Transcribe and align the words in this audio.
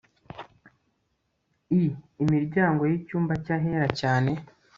i 1.79 1.81
imiryango 2.23 2.81
y 2.89 2.93
icyumba 2.99 3.33
cy 3.43 3.49
Ahera 3.55 3.87
Cyane 3.99 4.31